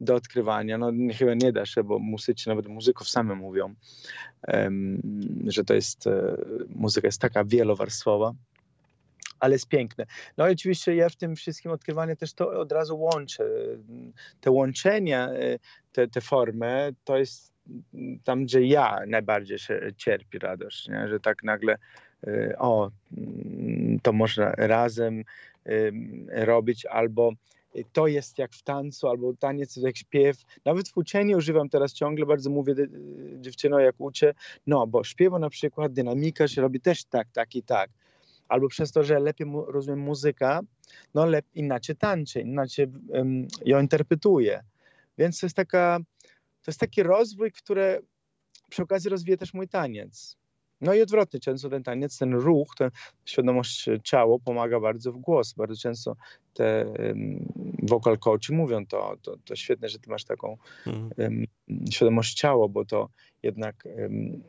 [0.00, 0.78] do odkrywania.
[0.78, 3.74] No chyba nie da się, bo muzycy, nawet muzyków sami mówią,
[4.42, 5.02] em,
[5.46, 6.36] że to jest, e,
[6.68, 8.32] muzyka jest taka wielowarstwowa
[9.44, 10.06] ale jest piękne.
[10.36, 13.44] No i oczywiście ja w tym wszystkim odkrywaniu też to od razu łączę.
[14.40, 15.58] Te łączenia, e,
[15.92, 17.52] te, te formy, to jest
[18.24, 21.08] tam, gdzie ja najbardziej się cierpi radość, nie?
[21.08, 21.76] że tak nagle
[22.26, 25.24] e, o, mm, to można razem
[25.64, 27.32] em, robić, albo
[27.92, 30.36] to jest jak w tancu, albo taniec jak śpiew.
[30.64, 32.74] Nawet w uczeniu używam teraz ciągle, bardzo mówię
[33.40, 34.34] dziewczynom jak uczę,
[34.66, 37.90] no bo śpiewu na przykład dynamika się robi też tak, tak i tak
[38.48, 40.60] albo przez to, że lepiej mu, rozumiem muzyka,
[41.14, 44.62] no lep, inaczej tańczę, inaczej um, ją interpretuję.
[45.18, 45.98] Więc to jest, taka,
[46.62, 48.00] to jest taki rozwój, który
[48.70, 50.36] przy okazji rozwija też mój taniec.
[50.80, 52.90] No i odwrotnie, często ten taniec, ten ruch, ta
[53.24, 55.52] świadomość ciała pomaga bardzo w głos.
[55.52, 56.16] Bardzo często
[56.54, 57.52] te um,
[57.82, 60.56] vocal coachy mówią to, to, to świetne, że ty masz taką
[61.18, 61.46] em,
[61.90, 63.08] świadomość ciała, bo to
[63.42, 64.42] jednak em,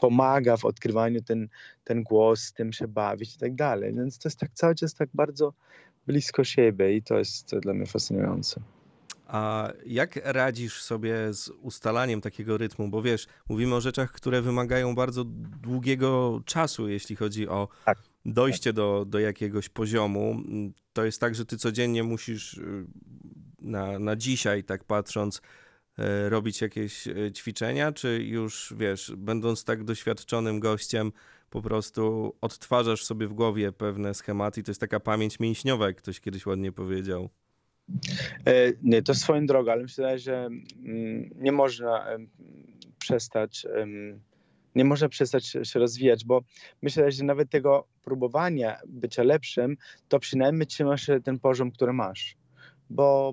[0.00, 1.48] pomaga w odkrywaniu ten,
[1.84, 3.94] ten głos, z tym się bawić i tak dalej.
[3.94, 5.52] Więc to jest tak cały czas tak bardzo
[6.06, 8.60] blisko siebie i to jest dla mnie fascynujące.
[9.26, 12.88] A jak radzisz sobie z ustalaniem takiego rytmu?
[12.88, 15.24] Bo wiesz, mówimy o rzeczach, które wymagają bardzo
[15.62, 17.98] długiego czasu, jeśli chodzi o Tak.
[18.24, 20.36] dojście do, do jakiegoś poziomu.
[20.92, 22.86] To jest tak, że ty codziennie musisz y,
[23.58, 25.42] na, na dzisiaj, tak patrząc,
[26.28, 31.12] robić jakieś e, ćwiczenia, czy już wiesz, będąc tak doświadczonym gościem,
[31.50, 36.20] po prostu odtwarzasz sobie w głowie pewne schematy to jest taka pamięć mięśniowa, jak ktoś
[36.20, 37.28] kiedyś ładnie powiedział.
[38.46, 40.48] E, nie, to swoją drogą, ale myślę, że
[40.84, 42.06] mm, nie można
[42.98, 43.66] przestać
[44.74, 46.42] nie można przestać się rozwijać, bo
[46.82, 49.76] myślę, że nawet tego próbowania bycia lepszym,
[50.08, 52.36] to przynajmniej trzymasz ten poziom, który masz.
[52.90, 53.32] Bo,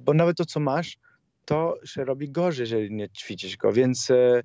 [0.00, 0.98] bo nawet to, co masz,
[1.48, 4.42] to się robi gorzej, jeżeli nie ćwiczysz go, więc e,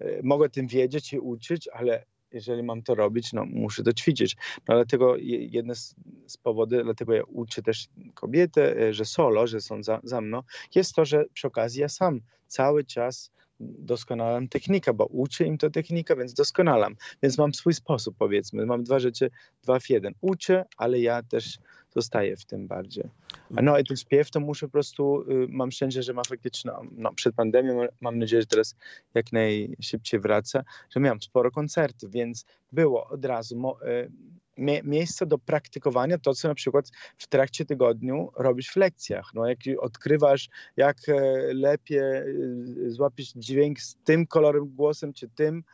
[0.00, 4.36] e, mogę tym wiedzieć i uczyć, ale jeżeli mam to robić, no muszę to ćwiczyć.
[4.68, 5.94] No dlatego jeden z,
[6.26, 10.42] z powodów, dlatego ja uczę też kobiety, e, że solo, że są za, za mną,
[10.74, 15.70] jest to, że przy okazji ja sam cały czas doskonalam technikę, bo uczę im to
[15.70, 16.96] technika, więc doskonalam.
[17.22, 18.66] Więc mam swój sposób, powiedzmy.
[18.66, 19.30] Mam dwa rzeczy,
[19.62, 20.14] dwa w jeden.
[20.20, 21.58] Uczę, ale ja też
[21.94, 23.04] zostaję w tym bardziej.
[23.56, 26.72] A no i ten śpiew to muszę po prostu, y, mam szczęście, że ma faktycznie,
[26.92, 28.76] no, przed pandemią, mam nadzieję, że teraz
[29.14, 34.10] jak najszybciej wraca, że miałem sporo koncertów, więc było od razu mo, y,
[34.60, 39.30] mie miejsce do praktykowania to, co na przykład w trakcie tygodniu robisz w lekcjach.
[39.34, 41.14] No, jak odkrywasz, jak e,
[41.54, 42.24] lepiej e,
[42.86, 45.64] złapić dźwięk z tym kolorem głosem, czy tym,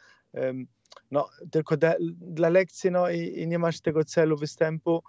[1.10, 5.02] no, tylko de, dla lekcji, no i, i, nie masz tego celu występu,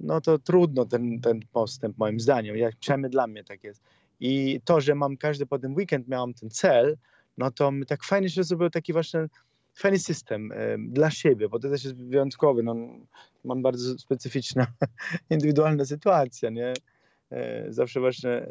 [0.00, 2.56] no to trudno ten, ten postęp, moim zdaniem.
[2.56, 3.82] Jak przynajmniej dla mnie tak jest.
[4.20, 6.96] I to, że mam każdy potem weekend, miałam ten cel,
[7.38, 9.26] no to mi tak fajnie się zrobił taki właśnie
[9.74, 12.62] fajny system dla siebie, bo to też jest wyjątkowy.
[12.62, 12.76] No,
[13.44, 14.66] mam bardzo specyficzna,
[15.30, 16.72] indywidualna sytuacja, nie?
[17.30, 18.46] E, zawsze właśnie,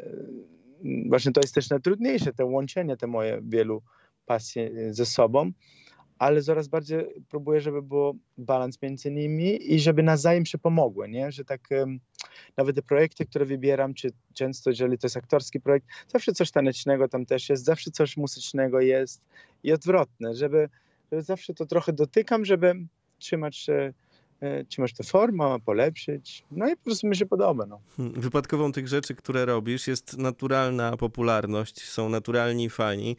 [1.08, 3.82] właśnie to jest też najtrudniejsze, te łączenie te moje wielu
[4.26, 5.52] pasji e, ze sobą,
[6.18, 11.32] ale coraz bardziej próbuję, żeby był balans między nimi i żeby nawzajem się pomogły, nie?
[11.32, 11.68] Że tak
[12.56, 17.08] nawet te projekty, które wybieram, czy często, jeżeli to jest aktorski projekt, zawsze coś tanecznego
[17.08, 19.22] tam też jest, zawsze coś muzycznego jest
[19.62, 20.68] i odwrotne, żeby
[21.18, 22.74] zawsze to trochę dotykam, żeby
[23.18, 23.66] trzymać
[24.40, 26.44] e, trzymać tę formę, polepszyć.
[26.50, 27.66] No i po prostu mi się podoba.
[27.66, 27.80] No.
[27.96, 33.16] Hmm, wypadkową tych rzeczy, które robisz, jest naturalna popularność, są naturalni fani.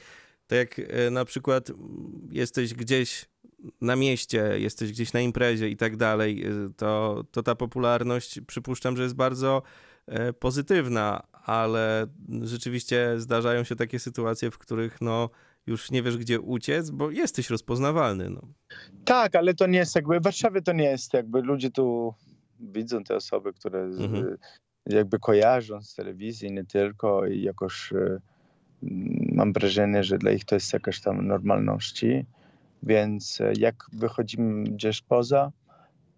[0.48, 1.72] Tak jak e, na przykład
[2.32, 3.26] jesteś gdzieś
[3.82, 8.98] na mieście, jesteś gdzieś na imprezie i tak dalej, e, to, to ta popularność przypuszczam,
[8.98, 9.62] że jest bardzo
[10.40, 12.08] pozytywna, ale
[12.42, 15.30] rzeczywiście zdarzają się takie sytuacje, w których no
[15.68, 18.30] już nie wiesz, gdzie uciec, bo jesteś rozpoznawalny.
[18.30, 18.42] No.
[19.06, 22.14] Tak, ale to nie jest jakby, w Warszawie to nie jest jakby, ludzie tu
[22.60, 24.38] widzą te osoby, które mhm.
[24.86, 28.20] jakby kojarzą z telewizji, nie tylko i jakoś e,
[29.34, 32.26] mam wrażenie, że dla nich to jest jakaś tam normalności,
[32.84, 35.52] więc e, jak wychodzimy gdzieś poza,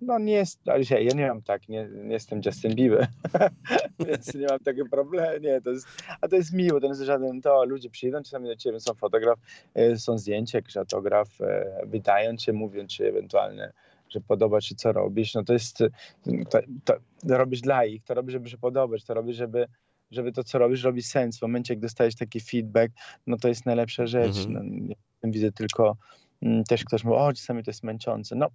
[0.06, 3.08] no nie jest, ale ja nie mam tak, nie, nie jestem Justin Bieber,
[4.08, 5.88] więc nie mam takiego problemu, nie, to jest,
[6.22, 8.94] a to jest miło, to nie jest żaden, to ludzie przyjdą czasami do ciebie, są
[8.94, 9.40] fotograf,
[9.74, 13.74] e, są zdjęcia, jakiś autograf, e, witają cię, mówią ci ewentualnie,
[14.10, 15.78] że podoba ci co robisz, no to jest,
[16.50, 16.94] to, to,
[17.28, 19.68] to robisz dla ich, to robisz, żeby się podobać, to robisz, żeby
[20.14, 21.40] żeby to, co robisz, robi sens.
[21.40, 22.94] W momencie, jak dostajesz taki feedback,
[23.28, 24.38] no to jest najlepsza rzecz.
[24.46, 24.88] Mhm.
[24.88, 25.98] No, ja widzę tylko
[26.42, 28.36] mm, też ktoś mówi, o, czasami to jest męczące.
[28.36, 28.50] No,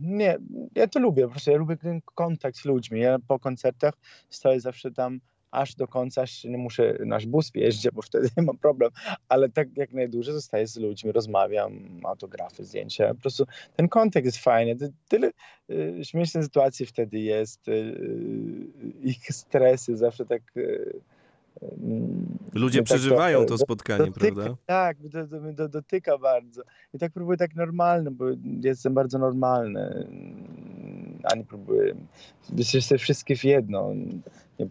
[0.00, 0.38] nie,
[0.74, 3.00] ja to lubię, po prostu ja lubię ten kontakt z ludźmi.
[3.00, 3.94] Ja po koncertach
[4.28, 8.58] stoję zawsze tam aż do końca, aż nie muszę nasz bus wjeździć, bo wtedy mam
[8.58, 8.90] problem,
[9.28, 13.44] ale tak jak najdłużej zostaję z ludźmi, rozmawiam, autografy, zdjęcia, po prostu
[13.76, 14.76] ten kontakt jest fajny,
[15.08, 15.30] tyle
[15.70, 21.00] y, śmiesznych sytuacji wtedy jest, y, y, ich stresy zawsze tak y,
[22.54, 24.56] Ludzie tak przeżywają to, to spotkanie, dotyka, prawda?
[24.66, 26.62] Tak, do, do, do, dotyka bardzo.
[26.94, 28.24] I tak próbuję tak normalny, bo
[28.60, 30.08] jestem bardzo normalny.
[31.24, 31.94] Ani próbuję.
[32.56, 33.94] Jesteśmy wszystkie w jedno.
[34.58, 34.66] Nie,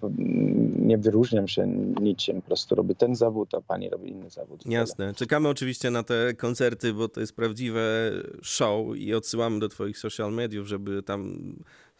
[0.79, 1.67] nie, wyróżniam się
[2.01, 4.65] niczym, po prostu robię ten zawód, a pani robi inny zawód.
[4.65, 5.13] Jasne.
[5.13, 8.11] Czekamy oczywiście na te koncerty, bo to jest prawdziwe
[8.41, 11.39] show i odsyłamy do twoich social mediów, żeby tam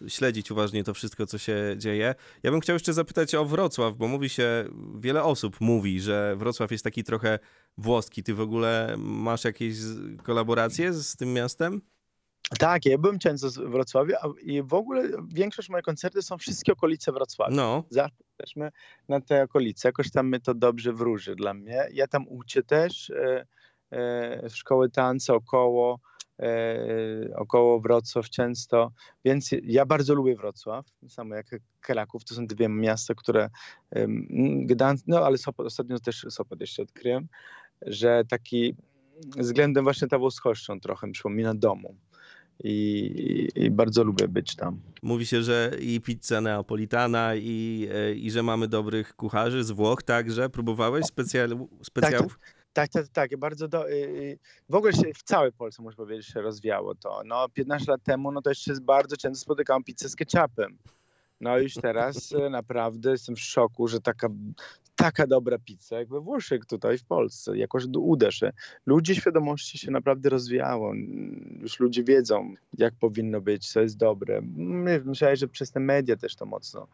[0.08, 2.16] śledzić uważnie to wszystko, co się dzieje.
[2.44, 4.66] Ja bym chciał jeszcze zapytać o Wrocław, bo mówi się,
[5.00, 7.40] wiele osób mówi, że Wrocław jest taki trochę
[7.78, 8.24] włoski.
[8.24, 9.78] Ty w ogóle masz jakieś
[10.24, 11.82] kolaboracje z tym miastem?
[12.60, 17.12] Tak, ja byłem często w Wrocławiu i w ogóle większość moich koncertów są wszystkie okolice
[17.12, 17.56] Wrocławia.
[17.56, 17.84] No.
[17.90, 18.72] Zawsze jesteśmy
[19.08, 21.88] na te okolice, jakoś tam my to dobrze wróży dla mnie.
[21.94, 23.46] Ja tam uczę też e,
[23.92, 26.00] e, szkoły tańca około
[27.36, 28.92] około Wrocław często,
[29.26, 31.46] więc ja bardzo lubię Wrocław, samo jak
[31.82, 33.50] Kraków, to są dwie miasta, które
[34.66, 37.28] Gdańsk, no ale Sopot, ostatnio też Sopot jeszcze odkryłem,
[37.82, 38.76] że taki
[39.38, 41.96] względem właśnie ta włoskością trochę przypomina domu.
[42.64, 44.80] i, i bardzo lubię być tam.
[45.04, 50.04] Mówi się, że i pizza neapolitana, i, e, i że mamy dobrych kucharzy z Włoch
[50.04, 50.50] także.
[50.50, 52.40] Próbowałeś specjal, specjałów?
[52.40, 53.38] Tak, tak, tak.
[53.38, 54.40] Bardzo do, y, y,
[54.70, 57.22] w ogóle się w całej Polsce, można powiedzieć, się rozwijało to.
[57.26, 60.78] No, 15 lat temu, no to jeszcze bardzo często spotykałem pizzę z ketchupem.
[61.42, 64.28] No już teraz y, naprawdę jestem w szoku, że taka,
[64.96, 67.84] taka dobra pizza jak we Włoszech tutaj w Polsce, jakoś
[68.30, 68.52] się.
[68.86, 70.94] Ludzie świadomości się naprawdę rozwijało.
[71.62, 74.42] Już ludzie wiedzą, jak powinno być, co jest dobre.
[74.56, 76.88] My- Myślałem, że przez te media też to mocno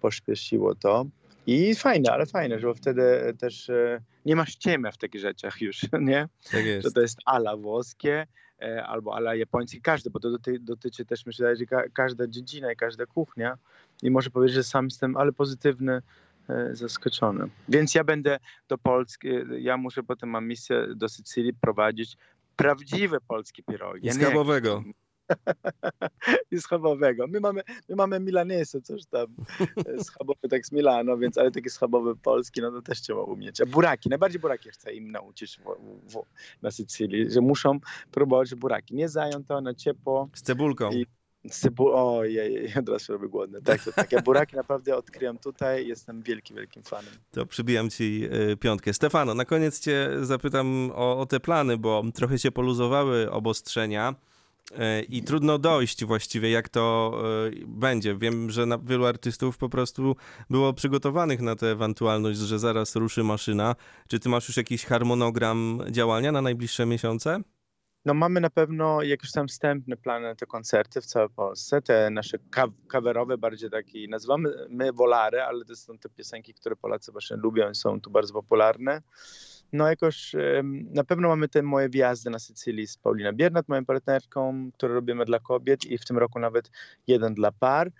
[0.00, 1.06] pośpieszyło to.
[1.46, 5.80] I fajne, ale fajne, że wtedy też e, nie masz ciemia w takich rzeczach już,
[6.00, 6.28] nie?
[6.52, 6.86] Tak jest.
[6.88, 8.26] Że to jest ala włoskie
[8.62, 12.72] e, albo ala japońskie, każde, bo to doty, dotyczy też, myślę, że ka każda dziedzina
[12.72, 13.58] i każda kuchnia.
[14.02, 16.02] I może powiedzieć, że sam jestem, ale pozytywny,
[16.48, 17.48] e, zaskoczony.
[17.68, 22.16] Więc ja będę do Polski, ja muszę potem, mam misję do Sycylii prowadzić
[22.56, 24.04] prawdziwe polskie pierogi.
[24.04, 24.82] I Ja nie- schabowego.
[26.52, 27.26] i schabowego.
[27.26, 29.26] My mamy, my mamy Milanesy, coś tam
[29.86, 33.60] e, schabowy tak z Milano, więc ale taki schabowy polski, no to też trzeba umieć.
[33.60, 35.62] A buraki, najbardziej buraki chcę im nauczyć w,
[36.12, 36.22] w,
[36.62, 38.94] na Sycylii, że muszą próbować buraki.
[38.94, 40.28] Nie zają to na ciepło.
[40.34, 40.90] Z cebulką.
[40.90, 41.06] I-
[41.50, 43.62] Z cebu- Ojej, od razu robię głodny.
[43.62, 44.12] Tak, to, tak.
[44.12, 45.86] Ja buraki naprawdę odkryłem tutaj.
[45.86, 47.12] Jestem wielkim, wielkim fanem.
[47.30, 48.92] To przybijam ci y, piątkę.
[48.94, 54.14] Stefano, na koniec cię zapytam o, o te plany, bo trochę się poluzowały obostrzenia
[55.08, 57.14] i trudno dojść właściwie, jak to
[57.46, 58.16] y, będzie.
[58.16, 60.16] Wiem, że wielu artystów po prostu
[60.50, 63.76] było przygotowanych na tę ewentualność, że zaraz ruszy maszyna.
[64.08, 67.40] Czy ty masz już jakiś harmonogram działania na najbliższe miesiące?
[68.04, 72.10] No mamy na pewno jakieś tam wstępne plany na te koncerty w całej Polsce, te
[72.10, 72.38] nasze
[72.88, 77.70] coverowe, bardziej takie, nazywamy my wolary, ale to są te piosenki, które Polacy właśnie lubią
[77.70, 79.02] i są tu bardzo popularne.
[79.72, 80.32] No jakoś
[80.90, 85.24] na pewno mamy te moje wjazdy na Sycylii z Paulina Biernat, moją partnerką, które robimy
[85.24, 86.70] dla kobiet i w tym roku nawet
[87.06, 87.90] jeden dla par.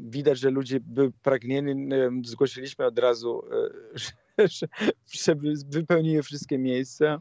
[0.00, 1.88] Widać, że ludzie byli pragnieni,
[2.24, 4.12] zgłosiliśmy od razu, e, że-
[4.58, 4.66] że-
[5.06, 7.20] żeby wypełniły wszystkie miejsca.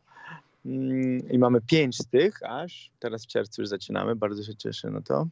[0.66, 2.92] Mm, I mamy pięć z tych aż.
[3.00, 5.28] Teraz w czerwcu już zaczynamy, bardzo się cieszę na to.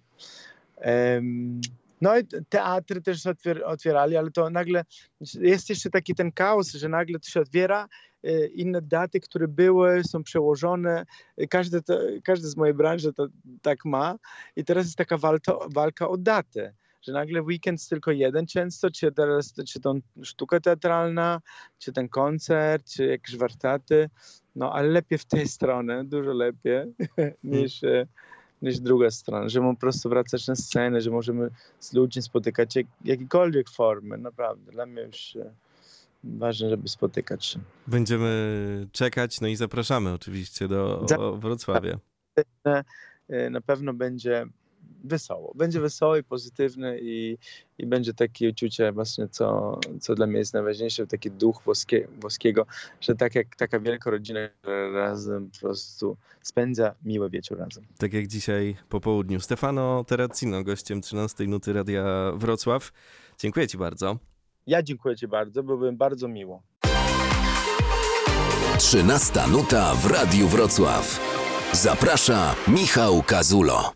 [2.01, 4.85] No i te- teatry też otwier- otwierali, ale to nagle
[5.33, 7.87] jest jeszcze taki ten chaos, że nagle to się otwiera,
[8.53, 11.05] inne daty, które były, są przełożone.
[11.49, 13.27] Każdy, to, każdy z mojej branży to
[13.61, 14.15] tak ma
[14.55, 16.73] i teraz jest taka walka, walka o datę.
[17.01, 21.41] Że nagle weekend jest tylko jeden często, czy teraz czy tą sztuka teatralna,
[21.77, 24.09] czy ten koncert, czy jakieś warsztaty.
[24.55, 26.93] No, ale lepiej w tej stronie, dużo lepiej
[27.43, 28.07] niż, e,
[28.61, 32.75] niż druga strona, że możemy po prostu wracać na scenę, że możemy z ludźmi spotykać
[32.75, 34.71] jak, jakiekolwiek formy, naprawdę.
[34.71, 35.53] Dla mnie już e,
[36.23, 37.59] ważne, żeby spotykać się.
[37.87, 41.05] Będziemy czekać, no i zapraszamy oczywiście do
[41.39, 41.99] Wrocławia.
[43.29, 44.45] E, Na pewno będzie
[45.03, 45.53] wesoło.
[45.55, 47.37] Będzie wesoło i pozytywne i,
[47.77, 52.65] i będzie takie uczucie właśnie, co, co dla mnie jest najważniejsze, taki duch włoskie, włoskiego,
[53.01, 54.39] że tak jak taka wielka rodzina
[54.93, 57.83] razem po prostu spędza miły wieczór razem.
[57.97, 59.39] Tak jak dzisiaj po południu.
[59.39, 62.91] Stefano Terracino, gościem 13 Nuty Radia Wrocław.
[63.37, 64.17] Dziękuję ci bardzo.
[64.69, 66.63] Ja dziękuję Ci bardzo, byłoby bardzo miło.
[68.77, 71.19] 13 nuta w Radiu Wrocław.
[71.73, 73.93] Zaprasza Michał Kazulo.